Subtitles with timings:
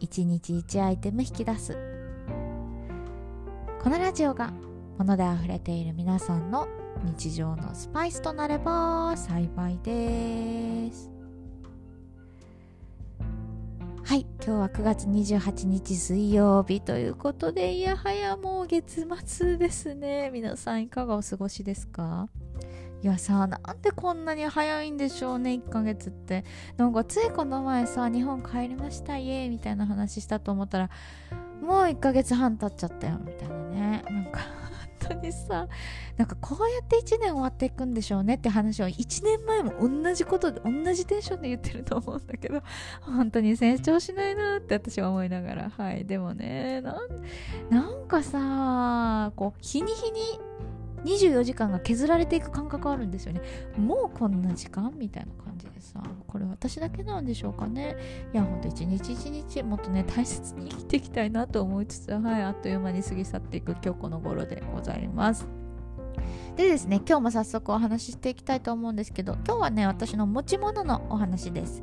[0.00, 1.76] 1日1アイテム引き出す。
[3.82, 4.52] このラジオが
[4.98, 6.68] 物で溢れている皆さんの
[7.04, 11.10] 日常のスパイスとなれば幸いです。
[14.02, 20.30] はい今日は9月28日水曜日ということでいやはやもう月末ですね。
[20.32, 22.28] 皆さんいかがお過ごしですか？
[23.02, 26.44] いやさなんでこんなに早いんでしょうね1ヶ月って。
[26.76, 30.90] なんかついこの前さ日本帰りましたイエーイみたいな話したと思ったら
[31.62, 34.04] もう1ヶ月半経っちゃったよみたいなね。
[34.10, 34.40] なんか
[35.00, 35.66] 本当にさ
[36.18, 42.62] なんかこうやって1年終わっていくんでしょうねって話を1年前も同じことで同じテンションで言ってると思うんだけど
[43.00, 45.70] 本当に成長しないなって私は思いながら。
[45.70, 46.92] はいでもねな
[47.88, 50.20] んかさこう日に日に
[51.04, 53.40] 24時間が削られていく感覚あるんですよね。
[53.76, 54.92] もうこんな時間？
[54.96, 57.96] みたいな感じでさこれ私だけなんでしょうかね？
[58.32, 65.59] いやほんと一日一日もっとね大切に生きていきたいなと思いつつはいあっという間に過ぎ去っていく今日この頃でございます。
[66.60, 71.82] でですね今日も早速お話ししていきたいと思うんですけど今日はね私の持ち物のお話です。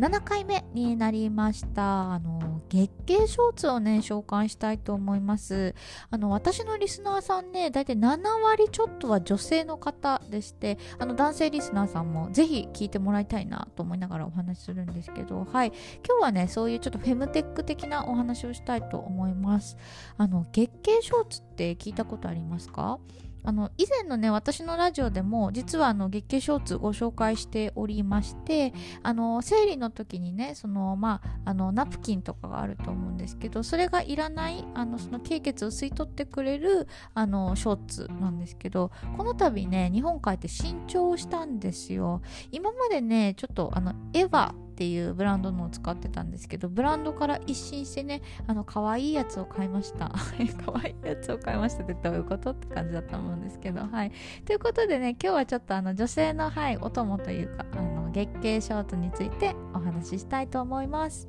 [0.00, 2.12] 7回目になりました。
[2.12, 5.76] あの月経ショーツをね紹介したいと思います。
[6.10, 15.72] あの私のリスナーさんねだいたい7割ちょっとは女性の方でしてあの男性リスナーさんもぜひ聞いてもらいたいなと思いながらお話しするんですけどはい。
[16.04, 19.76] 今日はねそういうちょっとフェムテック的なお話をしたいと思います。
[20.18, 22.98] あの月経ショーツって聞いたことありますか？
[23.46, 28.74] あの以前のね私のラジオでも実はあの月経ショーツご紹介しておりまして
[29.04, 42.20] あの生理の時にねそのまああのナプキンとかがあると思うんですけどそれがいらないあのその経血を吸い取ってくれるあのショーツなんですけどこの度ね日本帰って新調したんですよ。
[42.50, 50.12] 今までねちょっとあのエヴァっていうブランドのを使ってたんですけどブランドから一新してねあの可愛いやつを買いました。
[50.66, 54.12] 可愛いやつを買いましたってどういうことって感じだと思うんですけどはい。
[54.44, 61.26] ということでね今日はちょっとあの女性のはいお供というかあの月経ショートについてお話ししたいと思います。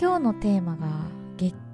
[0.00, 0.99] 今日のテーマが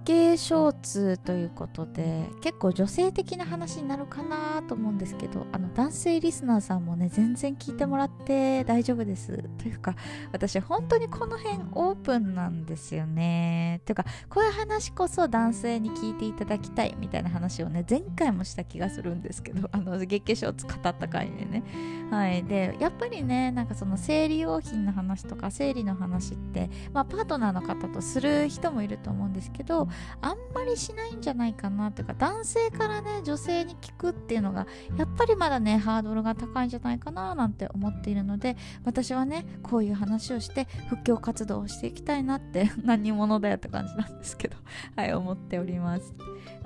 [0.06, 9.42] 経ショーツということで結構女性的な話になるかなと思うんですけどあの男性リスナーさんもね全然聞いてもらって大丈夫です。
[9.58, 9.96] というか
[10.32, 13.80] 私本当にこの辺オープンなんですよね。
[13.84, 21.64] というかこういう話こそ男性に聞いていただきたいみたいな話をね前回もした気がするんですけど あの月経ショーツ語った回でね。
[22.12, 22.44] はい。
[22.44, 29.88] でやっぱりねなんかその生理用品の話とか生理の話ってまあパートナーの方とする人もいると思うんですけど
[30.20, 44.56] あんまりしないんじゃないかなというか男性からね女性に聞くっていうのがやっぱりまだねハードルが高いんじゃないかななんて思っているので私はねこういう話をして布教活動をしていきたいなって何者だよって感じなんですけど
[44.96, 46.14] はい思っております。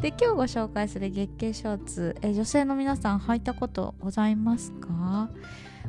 [0.01, 5.29] で今日ご紹介する月経ショーツえ女性の皆さん履いたことございますか？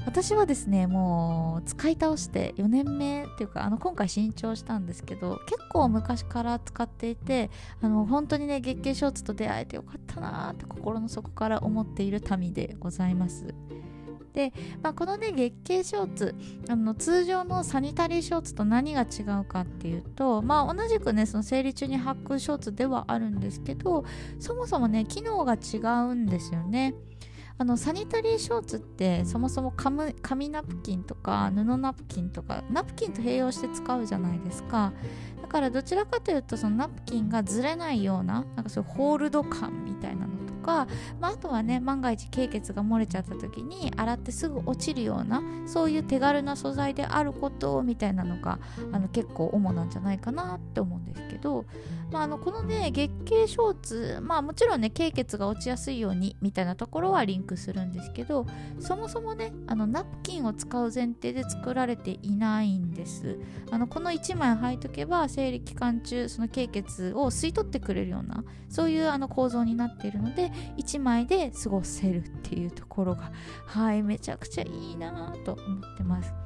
[0.05, 7.49] 私はですねもう使い倒して4年目っていうかあの今回新調したんですけど結構昔から使っていて
[7.81, 13.53] あの本当にね月経ショーツと出会えてよかったなーって心の底から思っている民でございます。
[14.33, 16.35] で、まあ、このね月経ショーツ
[16.69, 24.05] あの通常のサニタリーショーツと何が違うかっていうと、まあ、同じくねその生理中に履くショーツではあるんですけど
[24.39, 25.77] そもそもね機能が違
[26.09, 26.95] うんですよね。
[27.61, 34.93] あのサニタリーショーツってそもそも紙ナプキンとか布ナプキンとかナプキンと併用して使うじゃないですか。
[35.39, 40.87] だからどちらかというとそのナプキンがずれないようななんかそういうホールド感みたいなのとか、
[41.19, 48.57] まあ、あとはね万が一経血が漏れちゃった時に洗ってすぐ落ちるようなそういう手軽な素材であることみたいなのが
[48.91, 51.65] あの結構主なんじゃないかなって思うんですけど、
[52.11, 58.45] まあ、あのこのね月経ショーツまあもちろんね経血が落ちやすいようにみたいなところはリンクするんですけど
[58.79, 63.39] そもそもねあのナプキンを使う前提で作られていないんです。
[63.71, 73.31] あのこの1枚履いとけば生理期間中その経血を吸い取ってくれるようなそういうあの構造になっているので1枚で過ごせるっていうところが
[73.65, 76.40] はいめちゃくちゃいいなと思ってます。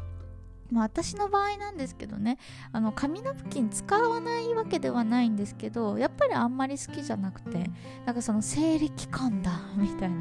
[0.71, 2.37] まあ、私の場合なんですけどね
[2.71, 7.69] あの紙ナプキン使わないわけではないんですけどやっぱりあんまり好きじゃなくて
[8.05, 10.15] なんかその生理期間だ みたいな。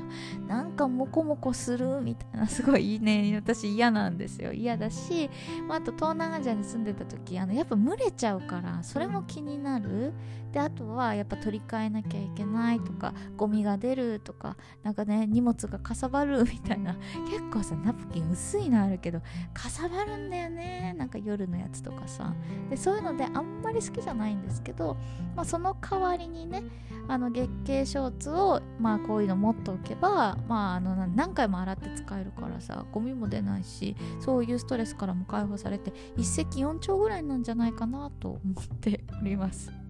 [0.47, 2.47] なんかモコモコするみたいな。
[2.47, 4.53] すごいね私嫌なんですよ。
[4.53, 5.31] 嫌だし、
[5.67, 10.13] まあ、あと東南アジアに住んでた時あのやっぱ蒸れちゃうからそれも気になる。
[10.53, 16.95] であとはやっぱ取り替えなきゃいけないとかゴミが出るとかなんかね荷物がかさばるみたいな。
[17.29, 19.21] 結構さナプキン薄いのあるけど
[19.53, 22.35] かさばるんだだよねなんか夜のやつとかさ
[22.69, 24.97] でそういうのであんまり好きじゃないんですけど、
[25.37, 26.65] まあ、その代わりにね
[27.07, 39.84] あの月経ショーツをまあこういうの持っておけばまああの何回も洗って使えるからさゴミも出ないしそういうストレスからも解放されて一石四鳥ぐらいなんじゃないかなと思っております。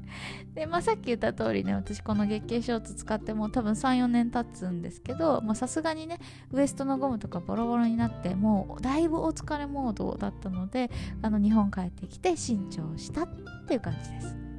[0.55, 6.19] で、まあ、さっき言った通りね私この月経ショーツ使ってもう多分34年経つんですけどさすがにね
[6.53, 10.91] ウエストのゴムとかボロボロになってもうだいぶお疲れモードだったので
[11.23, 13.29] あの日本帰ってきて新調したっ
[13.67, 14.54] ていう感じです。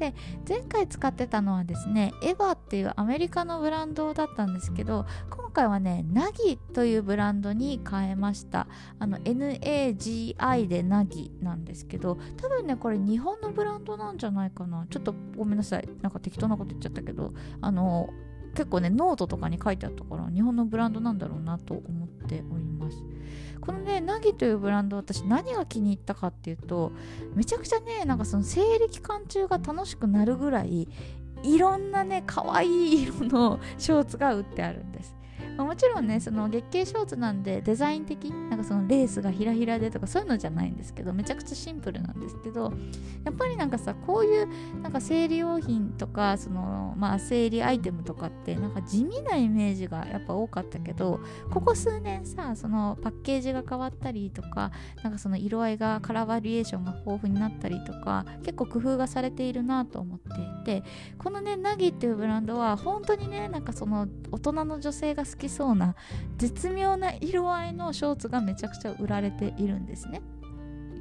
[0.00, 0.14] で
[0.48, 8.66] 前回使ってたのはですねエヴァっていうアメリカのブランドだったんですけど今回はねナギというブランドに変えました。
[8.98, 14.86] あの NAGI でナギなんですけど多分ねこれ日本のブランドなんじゃないかな。
[14.88, 15.88] ちょっとごめんなさい。
[16.00, 18.08] なんか適当なこと言っちゃったけどあの
[18.54, 23.02] 結構ねノートとかに書いてあったから日本のブランドなんだろうなと思っております。
[23.60, 26.92] このねナギというブランド私何が気に入ったかっていうと
[27.34, 30.88] めちゃくちゃねなんかその生理期間中が楽しくなるぐらい
[31.42, 35.19] いろんなね可愛い色のショーツが売ってあるんです。
[35.60, 42.72] まあ、もちろんねその月経ショーツなんでデザイン的なんかそのレースがひらひらでとかそういうのじゃないんですけどめちゃくちゃシンプルなんですけど
[43.26, 44.48] やっぱりなんかさこういう
[44.80, 51.20] なんか生理用品とかそのまあ生理アイテムとかってなんか地味なイメージがやっぱ多かったけど
[51.50, 54.72] ここ数年さそのパッケージが変わったりとか
[55.02, 60.84] なんかその色合いがカラーバリエーションが豊富になったりとか結構工夫がされているなと思っていて
[61.18, 65.94] このねナギっていうブランドは本当にねなんかその大人の女性が好きそうな
[66.36, 70.22] 絶妙な色合いのショーツがめちゃくちゃ売られているんですね。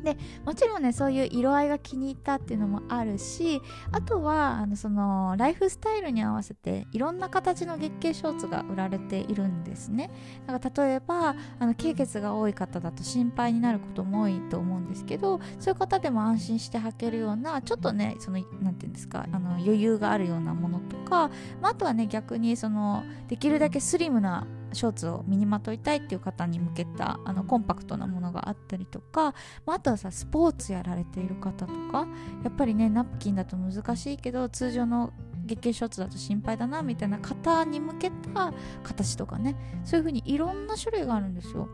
[0.03, 3.61] でもちろんねそういう色合いが気に入ったっていうのもあるし
[3.91, 10.09] あとはあのそのライフスタイルに合わせていろんな形の月経ショーツが売られているんですね。
[10.47, 21.29] だから例えばあの経血が多い方だと心配になることも多いと思うんですけどそういう方でも安心して履けるようなちょっとねその何て言うんですかあの余裕があるようなものとか、
[21.61, 29.33] まあ、あとはね逆にそのできるだけスリムなショーツを身にまといたいっていう方に向けたあのコンパクトなものがあったりとか、
[29.65, 32.07] まあ、あとはさスポーツやられている方とか
[32.43, 35.11] やっぱりねナプキンだと難しいけど通常の
[35.45, 41.67] 月経ショーツだと心配だなみたいな方に向けた形とかねそういう風にいろんな種類があるんですよ。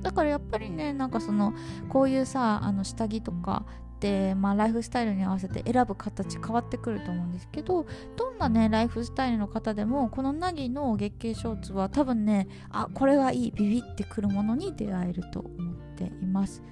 [0.00, 1.52] だからやっぱりねなんかその
[1.90, 3.66] こういうさあの下着とか、
[4.34, 7.86] まあ、ライフスタイルに合わせて選ぶ形変わってくると思うんですけど
[8.16, 16.62] どんなねライフスタイルの方でもこのナギの月経ショーツは多分ねあこれはいいビビってくるものに出会えると思っています。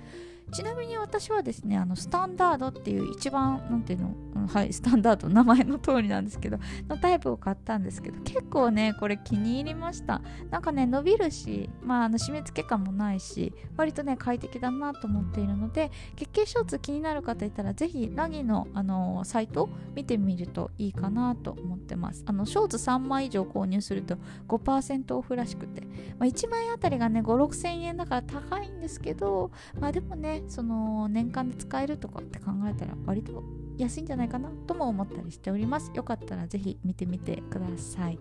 [0.51, 6.59] ちなみに私はですねあのスタンダードっていう一番なんていうの、うん、はいスタンダード名前の通りなんですけど
[6.89, 10.23] のタイプを買ったんですけど結構ねこれ気に入りました。
[10.51, 22.25] なんかね伸びるしまああの締め付け感もないし割とね快適だなと思っているので月経ショーツ気になる方いたらぜひラギのあのサイト見てみるといいかなと思ってます。
[22.27, 24.17] あのショーツ3枚以上購入すると
[24.49, 25.83] 5%オフらしくて、
[26.19, 33.43] まあ、1枚あたりがね5 6 0 0 0円だから高いんですけどまあでもねその年間で使えるとかって考えたら割と
[33.77, 35.91] 安いんじゃないかなとも思ったりしております。
[35.95, 38.19] よかったら是非見てみてください。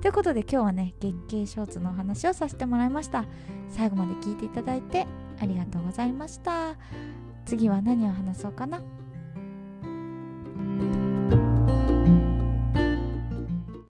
[0.00, 3.24] ということで今日はね月経ショーツのお話をさせてもらいました。
[3.68, 5.06] 最後まで聞いていただいて
[5.40, 6.76] ありがとうございました。
[7.46, 8.82] 次は何を話そうかな？